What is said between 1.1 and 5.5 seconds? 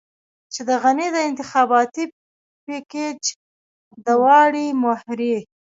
د انتخاباتي پېکج دواړې مهرې.